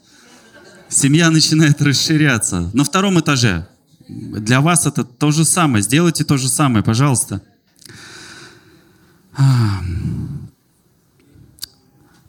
[0.89, 2.71] Семья начинает расширяться.
[2.73, 3.67] На втором этаже.
[4.07, 5.83] Для вас это то же самое.
[5.83, 7.43] Сделайте то же самое, пожалуйста.
[9.37, 9.79] А.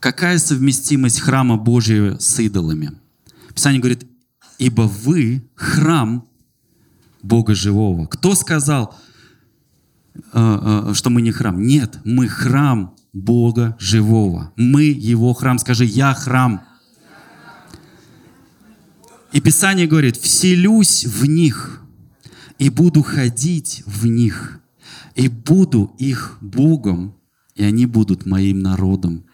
[0.00, 2.92] Какая совместимость храма Божьего с идолами?
[3.54, 4.06] Писание говорит,
[4.58, 6.28] ибо вы храм
[7.22, 8.06] Бога живого.
[8.06, 8.94] Кто сказал,
[10.14, 11.60] э, э, что мы не храм?
[11.60, 14.52] Нет, мы храм Бога живого.
[14.56, 15.58] Мы Его храм.
[15.58, 16.62] Скажи, я храм.
[19.32, 21.82] И Писание говорит, вселюсь в них
[22.58, 24.60] и буду ходить в них,
[25.14, 27.16] и буду их Богом,
[27.54, 29.24] и они будут моим народом.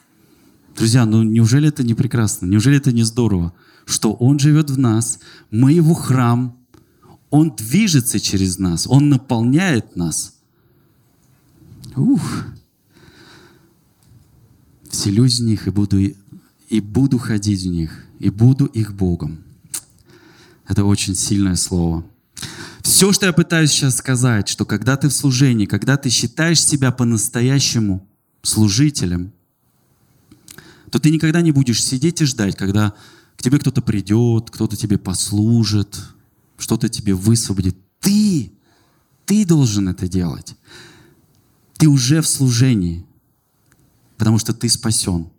[0.76, 2.46] Друзья, ну неужели это не прекрасно?
[2.46, 3.52] Неужели это не здорово?
[3.84, 5.18] Что Он живет в нас,
[5.50, 6.56] мы Его храм,
[7.30, 10.36] Он движется через нас, Он наполняет нас.
[11.96, 12.46] Ух.
[14.92, 15.98] Вселюсь в них и буду,
[16.68, 19.42] и буду ходить в них, и буду их Богом.
[20.68, 22.04] Это очень сильное слово.
[22.82, 26.92] Все, что я пытаюсь сейчас сказать, что когда ты в служении, когда ты считаешь себя
[26.92, 28.06] по-настоящему
[28.42, 29.32] служителем,
[30.90, 32.92] то ты никогда не будешь сидеть и ждать, когда
[33.38, 35.98] к тебе кто-то придет, кто-то тебе послужит,
[36.58, 37.76] что-то тебе высвободит.
[37.98, 38.52] Ты,
[39.24, 40.54] ты должен это делать.
[41.78, 43.06] Ты уже в служении,
[44.22, 45.32] потому что ты спасен.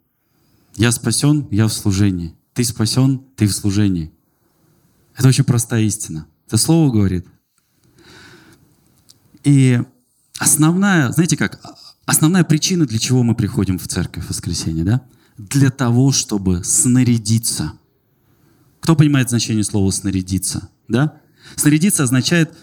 [0.75, 2.35] Я спасен, я в служении.
[2.53, 4.11] Ты спасен, ты в служении.
[5.15, 6.27] Это очень простая истина.
[6.47, 7.25] Это слово говорит.
[9.45, 9.81] И
[10.37, 11.61] основная, знаете как,
[12.05, 15.01] основная причина, для чего мы приходим в церковь в воскресенье, да?
[15.37, 17.71] Для того, чтобы снарядиться.
[18.81, 20.67] Кто понимает значение слова «снарядиться»?
[20.89, 21.21] Да?
[21.55, 22.53] Снарядиться означает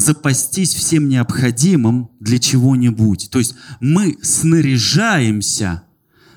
[0.00, 3.30] запастись всем необходимым для чего-нибудь.
[3.30, 5.82] То есть мы снаряжаемся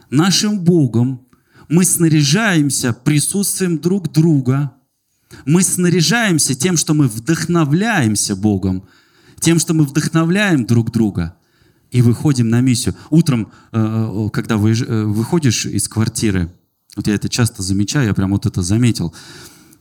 [0.10, 1.26] нашим Богом,
[1.70, 4.74] мы снаряжаемся присутствием друг друга,
[5.46, 8.84] мы снаряжаемся тем, что мы вдохновляемся Богом,
[9.40, 11.36] тем, что мы вдохновляем друг друга
[11.92, 12.96] и выходим на миссию.
[13.10, 16.52] Утром, э, э, когда э, выходишь из квартиры,
[16.96, 19.14] вот я это часто замечаю, я прям вот это заметил,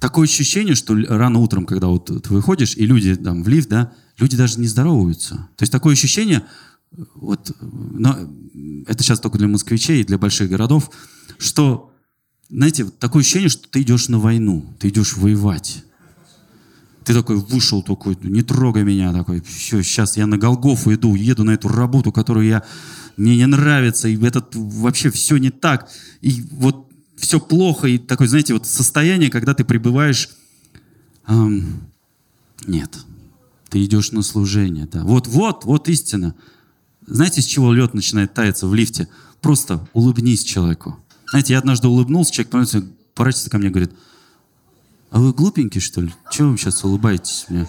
[0.03, 3.93] такое ощущение, что рано утром, когда вот ты выходишь, и люди там в лифт, да,
[4.19, 5.49] люди даже не здороваются.
[5.57, 6.43] То есть такое ощущение,
[7.15, 8.19] вот, но
[8.88, 10.91] это сейчас только для москвичей и для больших городов,
[11.38, 11.93] что
[12.51, 15.85] знаете, такое ощущение, что ты идешь на войну, ты идешь воевать.
[17.05, 21.45] Ты такой вышел, такой, не трогай меня, такой, все, сейчас я на Голгофу иду, еду
[21.45, 22.65] на эту работу, которую я,
[23.17, 25.88] мне не нравится, и этот вообще все не так,
[26.21, 26.91] и вот
[27.22, 30.28] все плохо, и такое, знаете, вот состояние, когда ты пребываешь,
[31.28, 31.85] эм,
[32.66, 32.98] нет,
[33.70, 36.35] ты идешь на служение, да, вот, вот, вот истина.
[37.06, 39.08] Знаете, с чего лед начинает таять в лифте?
[39.40, 40.98] Просто улыбнись человеку.
[41.30, 42.50] Знаете, я однажды улыбнулся, человек
[43.14, 43.92] поворачивается ко мне и говорит,
[45.11, 46.12] а вы глупенький, что ли?
[46.30, 47.68] Чего вы сейчас улыбаетесь мне?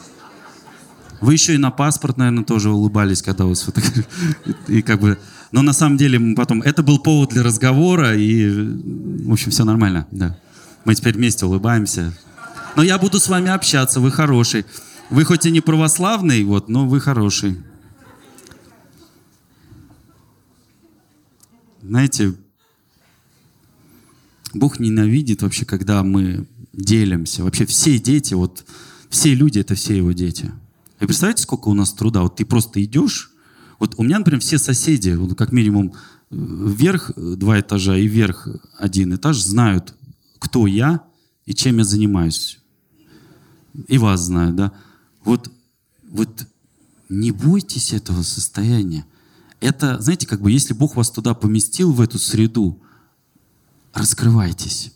[1.22, 4.08] Вы еще и на паспорт, наверное, тоже улыбались, когда вас фотографировали.
[4.68, 5.20] И как бы...
[5.54, 6.64] Но на самом деле мы потом...
[6.64, 10.36] Это был повод для разговора, и, в общем, все нормально, да.
[10.84, 12.12] Мы теперь вместе улыбаемся.
[12.76, 14.66] Но я буду с вами общаться, вы хороший.
[15.12, 17.62] Вы хоть и не православный, вот, но вы хороший.
[21.84, 22.34] Знаете,
[24.56, 27.44] Бог ненавидит вообще, когда мы делимся.
[27.44, 28.66] Вообще все дети, вот
[29.08, 30.52] все люди— это все его дети.
[31.00, 32.24] И представляете, сколько у нас труда?
[32.24, 33.33] Вот ты просто идешь,
[33.84, 35.94] вот у меня, например, все соседи, вот как минимум
[36.32, 39.94] вверх два этажа и вверх один этаж знают,
[40.40, 41.04] кто я
[41.46, 42.60] и чем я занимаюсь.
[43.90, 44.72] И вас знают, да?
[45.26, 45.52] Вот,
[46.10, 46.48] вот
[47.10, 49.06] не бойтесь этого состояния.
[49.60, 52.82] Это, знаете, как бы, если Бог вас туда поместил, в эту среду,
[53.94, 54.94] раскрывайтесь.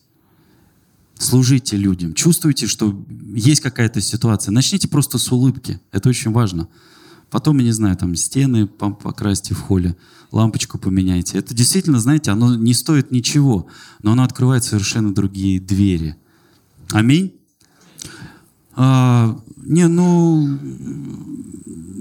[1.19, 2.13] Служите людям.
[2.13, 4.54] Чувствуете, что есть какая-то ситуация.
[4.54, 5.82] Начните просто с улыбки.
[5.91, 6.69] Это очень важно.
[7.29, 9.97] Потом, я не знаю, там стены покрасьте в холле,
[10.31, 11.37] лампочку поменяйте.
[11.37, 13.67] Это действительно, знаете, оно не стоит ничего,
[14.01, 16.15] но оно открывает совершенно другие двери.
[16.91, 17.33] Аминь.
[18.75, 20.57] А, не, ну,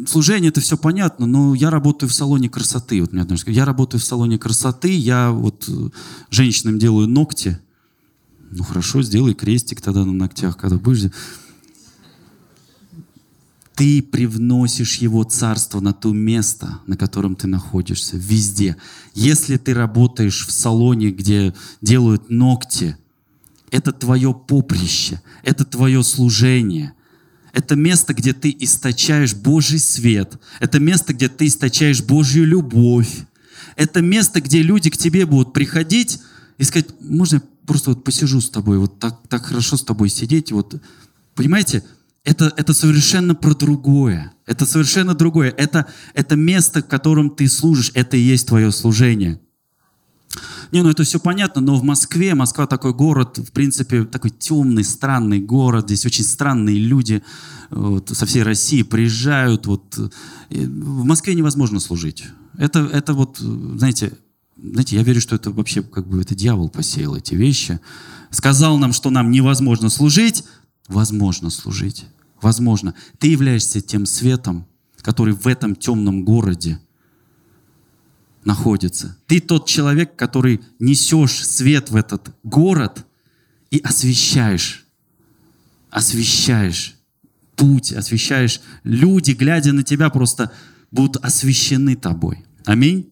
[0.07, 3.01] служение это все понятно, но я работаю в салоне красоты.
[3.01, 5.89] Вот мне однажды я работаю в салоне красоты, я вот э,
[6.31, 7.59] женщинам делаю ногти.
[8.51, 11.11] Ну хорошо, сделай крестик тогда на ногтях, когда будешь.
[13.77, 18.77] Ты привносишь его царство на то место, на котором ты находишься, везде.
[19.15, 22.97] Если ты работаешь в салоне, где делают ногти,
[23.71, 26.95] это твое поприще, это твое служение.
[27.53, 30.39] Это место, где ты источаешь Божий свет.
[30.59, 33.27] Это место, где ты источаешь Божью любовь.
[33.77, 36.21] Это место, где люди к тебе будут приходить
[36.57, 40.09] и сказать, можно я просто вот посижу с тобой, вот так, так хорошо с тобой
[40.09, 40.51] сидеть.
[40.53, 40.81] Вот.
[41.35, 41.83] Понимаете,
[42.27, 44.33] это, это совершенно про другое.
[44.47, 45.55] Это совершенно другое.
[45.57, 49.41] Это, это место, в котором ты служишь, это и есть твое служение.
[50.73, 54.83] Не, ну это все понятно, но в Москве, Москва такой город, в принципе, такой темный,
[54.83, 57.23] странный город, здесь очень странные люди
[57.71, 59.67] вот, со всей России приезжают.
[59.67, 59.97] Вот.
[60.51, 62.25] В Москве невозможно служить.
[62.59, 64.13] Это, это вот, знаете,
[64.61, 67.79] знаете, я верю, что это вообще как бы это дьявол посеял эти вещи.
[68.31, 70.43] Сказал нам, что нам невозможно служить.
[70.89, 72.07] Возможно служить.
[72.47, 72.95] Возможно.
[73.19, 74.69] Ты являешься тем светом,
[75.01, 76.79] который в этом темном городе
[78.45, 79.17] находится.
[79.27, 83.05] Ты тот человек, который несешь свет в этот город
[83.73, 84.87] и освещаешь,
[85.91, 86.95] освещаешь
[87.57, 88.61] путь, освещаешь.
[88.85, 90.53] Люди, глядя на тебя, просто
[90.93, 92.45] будут освещены тобой.
[92.65, 93.11] Аминь.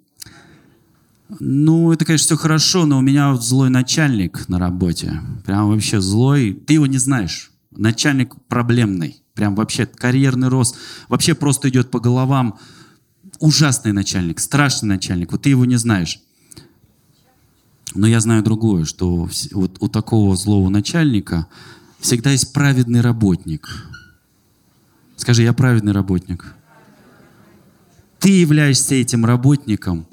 [1.40, 5.20] Ну, это, конечно, все хорошо, но у меня злой начальник на работе.
[5.44, 6.52] Прям вообще злой.
[6.52, 7.50] Ты его не знаешь.
[7.72, 9.23] Начальник проблемный.
[9.34, 10.76] Прям вообще карьерный рост.
[11.08, 12.58] Вообще просто идет по головам
[13.40, 16.20] ужасный начальник, страшный начальник, вот ты его не знаешь.
[17.94, 21.46] Но я знаю другое, что вот у такого злого начальника
[22.00, 23.68] всегда есть праведный работник.
[25.16, 26.54] Скажи, я праведный работник.
[28.18, 30.06] Ты являешься этим работником,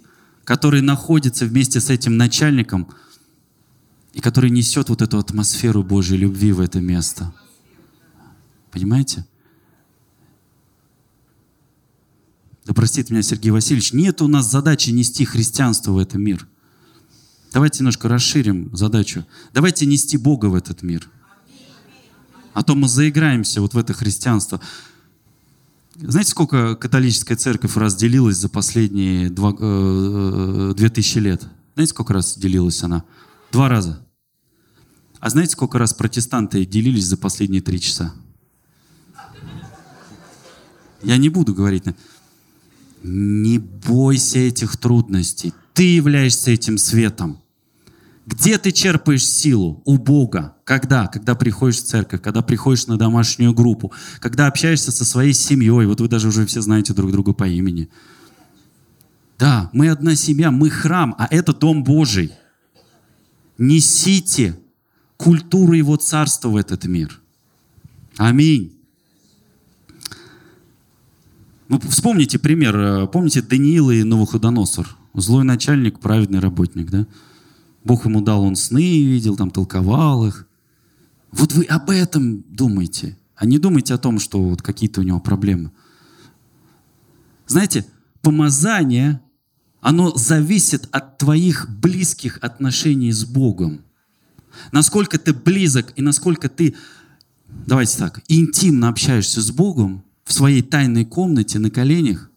[0.44, 2.88] который находится вместе с этим начальником
[4.14, 7.34] и который несет вот эту атмосферу Божьей любви в это место.
[8.72, 9.26] Понимаете?
[12.66, 16.48] Да простит меня Сергей Васильевич, нет у нас задачи нести христианство в этот мир.
[17.52, 19.26] Давайте немножко расширим задачу.
[19.54, 21.10] Давайте нести Бога в этот мир.
[22.54, 24.62] А то мы заиграемся вот в это христианство.
[25.96, 31.46] Знаете, сколько католическая церковь разделилась за последние два, э, две тысячи лет?
[31.74, 33.04] Знаете, сколько раз делилась она?
[33.52, 34.06] Два раза.
[35.20, 38.14] А знаете, сколько раз протестанты делились за последние три часа?
[41.04, 41.84] Я не буду говорить.
[43.04, 45.54] Не бойся этих трудностей.
[45.74, 47.42] Ты являешься этим светом.
[48.26, 49.82] Где ты черпаешь силу?
[49.86, 50.56] У Бога.
[50.64, 51.08] Когда?
[51.08, 55.86] Когда приходишь в церковь, когда приходишь на домашнюю группу, когда общаешься со своей семьей.
[55.88, 57.90] Вот вы даже уже все знаете друг друга по имени.
[59.40, 62.32] Да, мы одна семья, мы храм, а это дом Божий.
[63.58, 64.60] Несите
[65.18, 67.20] культуру Его Царства в этот мир.
[68.18, 68.81] Аминь.
[71.72, 72.76] Ну, вспомните пример.
[72.76, 74.90] Э, помните Даниил и Новоходоносор?
[75.14, 77.08] Злой начальник, праведный работник, да?
[77.86, 80.50] Бог ему дал, он сны видел, там толковал их.
[81.32, 85.22] Вот вы об этом думайте, а не думайте о том, что вот какие-то у него
[85.22, 85.72] проблемы.
[87.48, 87.86] Знаете,
[88.22, 89.22] помазание,
[89.80, 93.80] оно зависит от твоих близких отношений с Богом.
[94.74, 96.76] Насколько ты близок и насколько ты,
[97.66, 102.32] давайте так, интимно общаешься с Богом, в своей тайной комнате на коленях,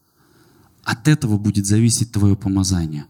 [0.82, 3.06] от этого будет зависеть твое помазание.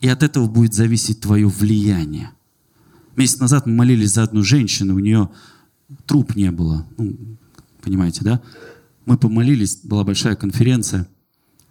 [0.00, 2.30] И от этого будет зависеть твое влияние.
[3.16, 5.30] Месяц назад мы молились за одну женщину, у нее
[6.06, 6.86] труп не было.
[6.96, 7.16] Ну,
[7.82, 8.40] понимаете, да?
[9.04, 11.08] Мы помолились, была большая конференция.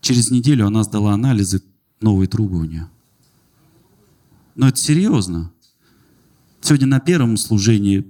[0.01, 1.63] Через неделю она сдала анализы,
[2.01, 2.89] новые трубы у нее.
[4.55, 5.49] Но это серьезно.
[6.59, 8.05] Сегодня на первом служении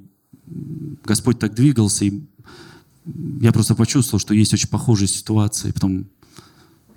[1.05, 2.23] Господь так двигался, и
[3.41, 5.71] я просто почувствовал, что есть очень похожие ситуации.
[5.71, 6.07] Потом,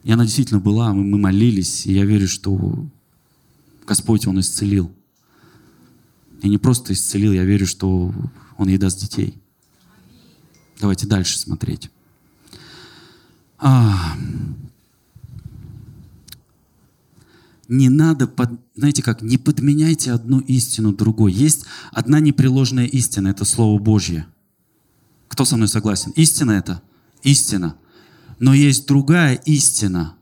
[0.03, 2.87] и она действительно была, мы, мы молились, и я верю, что
[3.87, 4.90] Господь, Он исцелил.
[6.42, 8.13] И не просто исцелил, я верю, что
[8.56, 9.35] Он ей даст детей.
[10.81, 11.90] Давайте дальше смотреть.
[13.58, 14.17] А,
[17.69, 21.33] не надо, под, знаете как, не подменяйте одну истину другой.
[21.33, 24.27] Есть одна непреложная истина, это Слово Божье–
[25.41, 26.11] кто со мной согласен?
[26.17, 26.83] Истина это?
[27.23, 27.75] Истина.
[28.41, 30.15] Но есть другая истина.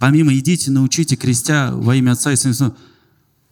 [0.00, 2.74] Помимо «идите, научите, крестя во имя Отца и Сына».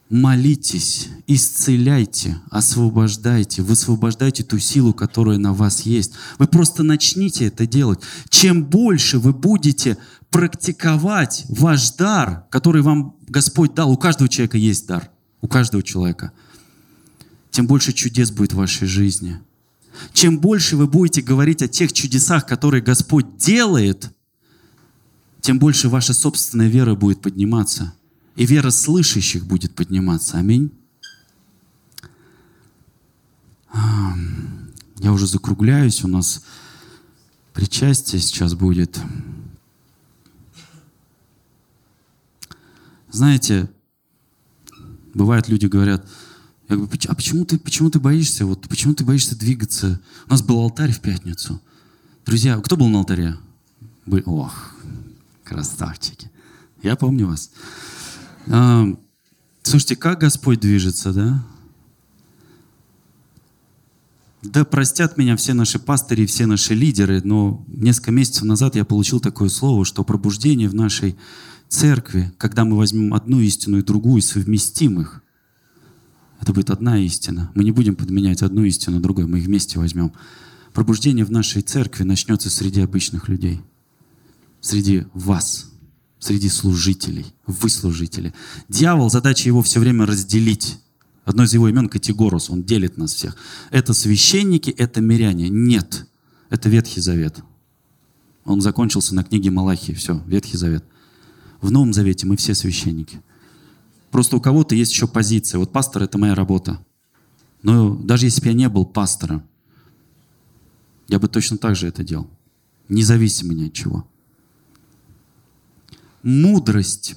[0.09, 6.15] молитесь, исцеляйте, освобождайте, высвобождайте ту силу, которая на вас есть.
[6.39, 8.01] Вы просто начните это делать.
[8.29, 9.99] Чем больше вы будете
[10.31, 16.33] практиковать ваш дар, который вам Господь дал, у каждого человека есть дар, у каждого человека,
[17.53, 19.39] тем больше чудес будет в вашей жизни.
[20.13, 24.11] Чем больше вы будете говорить о тех чудесах, которые Господь делает,
[25.41, 27.95] тем больше ваша собственная вера будет подниматься–
[28.41, 30.39] и вера слышащих будет подниматься.
[30.39, 30.73] Аминь.
[34.97, 36.43] Я уже закругляюсь, у нас
[37.53, 38.99] причастие сейчас будет.
[43.11, 43.71] Знаете,
[45.13, 46.09] бывает люди говорят,
[46.71, 50.01] я говорю, а почему ты, почему ты боишься, вот, почему ты боишься двигаться?
[50.27, 51.61] У нас был алтарь в пятницу.
[52.25, 53.37] Друзья, кто был на алтаре?
[54.07, 54.75] Вы, ох,
[55.43, 56.31] красавчики.
[56.83, 57.51] Я помню вас.
[59.63, 61.45] Слушайте, как Господь движется, да?
[64.43, 69.21] Да простят меня все наши пастыри, все наши лидеры, но несколько месяцев назад я получил
[69.21, 71.17] такое слово, что пробуждение в нашей
[71.69, 75.23] церкви, когда мы возьмем одну истину и другую, совместим их,
[76.41, 77.51] это будет одна истина.
[77.55, 80.13] Мы не будем подменять одну истину другой, мы их вместе возьмем.
[80.73, 83.61] Пробуждение в нашей церкви начнется среди обычных людей,
[84.61, 85.67] среди вас–
[86.21, 87.27] среди служителей.
[87.47, 88.33] Вы служители.
[88.69, 90.79] Дьявол, задача его все время разделить.
[91.25, 93.37] Одно из его имен Категорус, он делит нас всех.
[93.71, 95.49] Это священники, это миряне.
[95.49, 96.07] Нет,
[96.51, 97.43] это Ветхий Завет.
[98.45, 99.93] Он закончился на книге Малахии.
[99.93, 100.85] Все, Ветхий Завет.
[101.61, 103.21] В Новом Завете мы все священники.
[104.11, 105.59] Просто у кого-то есть еще позиция.
[105.59, 106.85] Вот пастор— это моя работа.
[107.63, 109.43] Но даже если бы я не был пастором,
[111.09, 112.29] я бы точно так же это делал.
[112.89, 114.07] Независимо ни от чего
[116.23, 117.15] мудрость,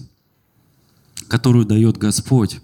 [1.28, 2.62] которую дает Господь,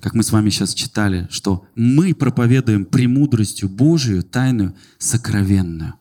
[0.00, 5.94] как мы с вами сейчас читали, что мы проповедуем премудростью Божию, тайную, сокровенную.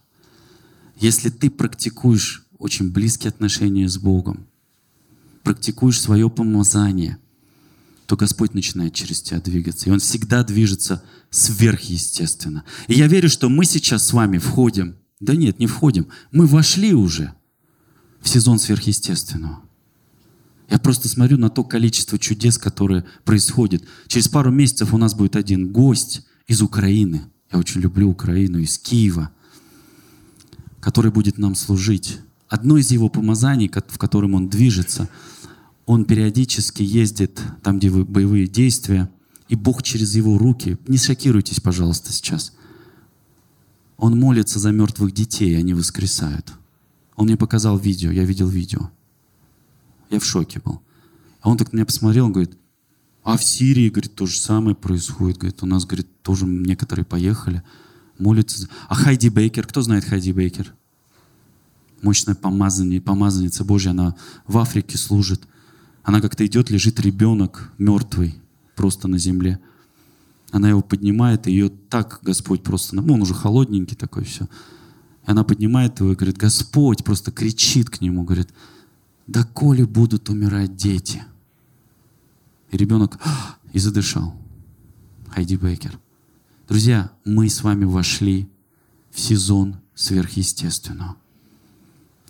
[0.98, 4.48] Если ты практикуешь очень близкие отношения с Богом,
[5.44, 7.18] практикуешь свое помазание,
[8.06, 9.90] то Господь начинает через тебя двигаться.
[9.90, 12.64] И Он всегда движется сверхъестественно.
[12.88, 14.96] И я верю, что мы сейчас с вами входим.
[15.20, 16.08] Да нет, не входим.
[16.32, 17.34] Мы вошли уже–
[18.22, 19.60] в сезон сверхъестественного.
[20.70, 23.84] Я просто смотрю на то количество чудес, которые происходят.
[24.08, 27.24] Через пару месяцев у нас будет один гость из Украины.
[27.52, 29.32] Я очень люблю Украину, из Киева,
[30.80, 32.20] который будет нам служить.
[32.48, 35.10] Одно из его помазаний, в котором он движется,
[35.92, 39.10] он периодически ездит там, где боевые действия,
[39.50, 42.54] и Бог через его руки, не шокируйтесь, пожалуйста, сейчас,
[43.98, 46.54] он молится за мертвых детей, они воскресают–
[47.22, 48.90] он мне показал видео, я видел видео.
[50.10, 50.82] Я в шоке был.
[51.42, 52.58] А он так на меня посмотрел, он говорит,
[53.24, 55.38] а в Сирии, говорит, то же самое происходит.
[55.38, 57.62] Говорит, у нас, говорит, тоже некоторые поехали,
[58.18, 58.68] молятся.
[58.90, 60.74] А Хайди Бейкер, кто знает Хайди Бейкер?
[62.02, 64.16] Мощная помазанница, помазанница Божья, она
[64.48, 65.48] в Африке служит.
[66.04, 68.36] Она как-то идет, лежит ребенок мертвый
[68.76, 69.60] просто на земле.
[70.52, 74.46] Она его поднимает, и ее так Господь просто, ну, он уже холодненький такой, все.
[75.26, 78.50] И она поднимает его и говорит, Господь просто кричит к нему, говорит,
[79.28, 81.24] да коли будут умирать дети.
[82.72, 83.20] И ребенок
[83.72, 84.34] и задышал.
[85.30, 86.00] Хайди Бейкер.
[86.68, 88.50] Друзья, мы с вами вошли
[89.12, 91.16] в сезон сверхъестественного.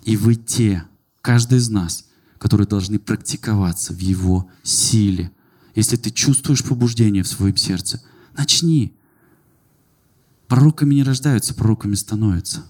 [0.04, 0.84] И вы те,
[1.20, 2.06] каждый из нас,
[2.42, 5.30] которые должны практиковаться в его силе.
[5.76, 8.02] Если ты чувствуешь побуждение в своем сердце,
[8.36, 8.92] начни.
[10.48, 12.66] Пророками не рождаются, пророками становятся.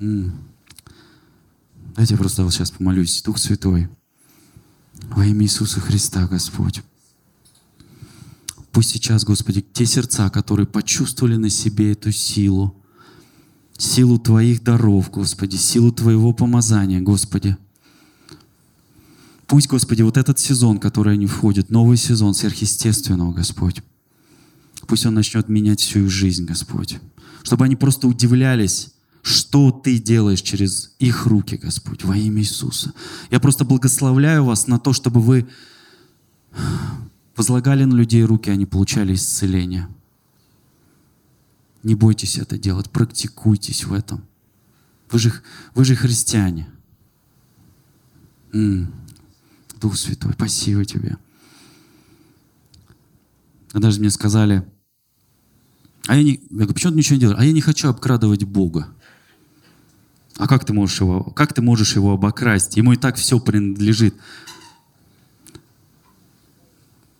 [0.00, 0.34] Давайте
[2.14, 3.22] я просто вот сейчас помолюсь.
[3.22, 3.88] Дух Святой,
[5.04, 6.82] во имя Иисуса Христа, Господь.
[8.72, 12.79] Пусть сейчас, Господи, те сердца, которые почувствовали на себе эту силу,
[13.80, 17.56] силу Твоих даров, Господи, силу Твоего помазания, Господи.
[19.46, 23.82] Пусть, Господи, вот этот сезон, который они входят, новый сезон сверхъестественного, Господь,
[24.86, 26.98] пусть он начнет менять всю их жизнь, Господь.
[27.42, 32.92] Чтобы они просто удивлялись, что Ты делаешь через их руки, Господь, во имя Иисуса.
[33.30, 35.48] Я просто благословляю вас на то, чтобы вы
[37.34, 39.88] возлагали на людей руки, они получали исцеление.
[41.82, 44.26] Не бойтесь это делать, практикуйтесь в этом.
[45.10, 45.32] Вы же,
[45.74, 46.68] вы же христиане.
[48.52, 51.16] Дух Святой, спасибо тебе.
[53.72, 54.64] Даже мне сказали,
[56.06, 57.40] а я не, я говорю, почему ты ничего не делаешь?
[57.40, 58.88] А я не хочу обкрадывать Бога.
[60.36, 62.76] А как ты можешь его, как ты можешь его обокрасть?
[62.76, 64.14] Ему и так все принадлежит.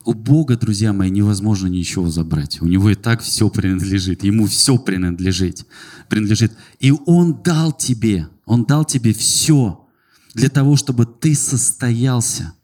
[0.04, 2.62] У Бога, друзья мои, невозможно ничего забрать.
[2.62, 4.24] У Него и так все принадлежит.
[4.24, 5.66] Ему все принадлежит.
[6.08, 6.52] принадлежит.
[6.78, 9.86] И Он дал тебе, Он дал тебе все
[10.34, 12.54] для того, чтобы ты состоялся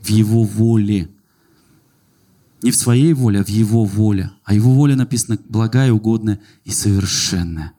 [0.00, 1.10] в Его воле.
[2.62, 4.30] Не в своей воле, а в Его воле.
[4.44, 7.72] А Его воля написана благая, угодная и совершенная.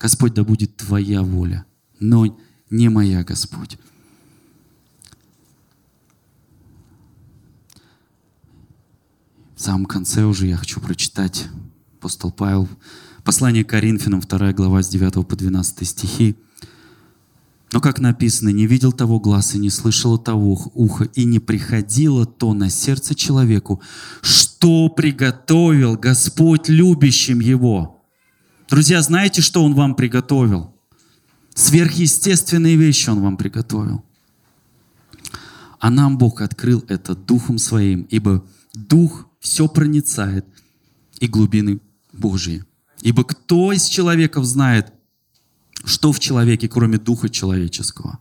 [0.00, 1.64] Господь, да будет Твоя воля,
[2.00, 2.36] но
[2.70, 3.78] не моя, Господь.
[9.62, 11.46] В самом конце уже я хочу прочитать
[12.00, 12.68] апостол Павел,
[13.22, 16.36] послание к Коринфянам, 2 глава с 9 по 12 стихи.
[17.70, 22.26] Но, как написано, не видел того глаз и не слышало того уха, и не приходило
[22.26, 23.80] то на сердце человеку,
[24.20, 28.02] что приготовил Господь любящим его.
[28.68, 30.74] Друзья, знаете, что Он вам приготовил?
[31.54, 34.04] Сверхъестественные вещи Он вам приготовил.
[35.78, 38.44] А нам Бог открыл это Духом Своим, ибо
[38.74, 40.46] Дух все проницает
[41.18, 41.80] и глубины
[42.12, 42.64] Божьи.
[43.02, 44.92] Ибо кто из человеков знает,
[45.84, 48.20] что в человеке, кроме Духа человеческого,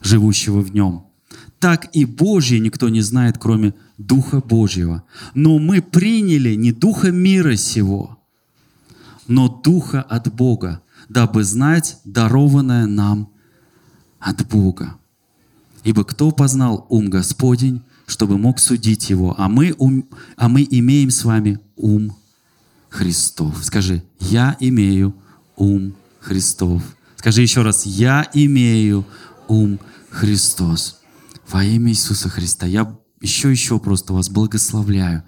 [0.00, 1.08] живущего в нем?
[1.58, 5.02] Так и Божье никто не знает, кроме Духа Божьего.
[5.34, 8.20] Но мы приняли не Духа мира сего,
[9.26, 13.30] но Духа от Бога, дабы знать дарованное нам
[14.20, 14.96] от Бога.
[15.82, 19.34] Ибо кто познал ум Господень, чтобы мог судить его.
[19.38, 22.16] А мы, ум, а мы имеем с вами ум
[22.88, 23.62] Христов.
[23.62, 25.14] Скажи, я имею
[25.56, 26.82] ум Христов.
[27.16, 29.04] Скажи еще раз, я имею
[29.46, 29.78] ум
[30.10, 31.00] Христос.
[31.50, 32.66] Во имя Иисуса Христа.
[32.66, 35.22] Я еще, еще просто вас благословляю.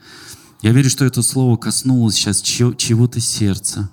[0.63, 3.91] Я верю, что это слово коснулось сейчас чего-то сердца.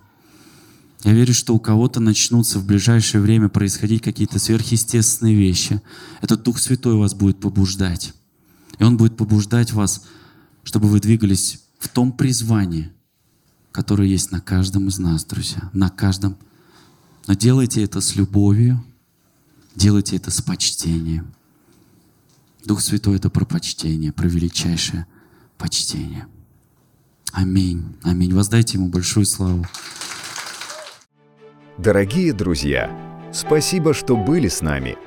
[1.03, 5.81] Я верю, что у кого-то начнутся в ближайшее время происходить какие-то сверхъестественные вещи.
[6.21, 8.13] Этот Дух Святой вас будет побуждать.
[8.80, 10.05] И Он будет побуждать вас,
[10.63, 12.91] чтобы вы двигались в том призвании,
[13.71, 16.38] которое есть на каждом из нас, друзья, на каждом.
[17.28, 18.84] Но делайте это с любовью,
[19.75, 21.34] делайте это с почтением.
[22.65, 25.07] Дух Святой— это про почтение, про величайшее
[25.57, 26.28] почтение.
[27.32, 27.95] Аминь.
[28.03, 28.34] Аминь.
[28.34, 29.65] Воздайте Ему большую славу.
[31.78, 32.91] Дорогие друзья,
[33.34, 34.97] спасибо, что были с нами–